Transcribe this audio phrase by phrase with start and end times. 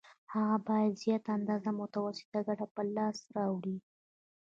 [0.33, 3.77] هغه باید زیاته اندازه متوسطه ګټه په لاس راوړي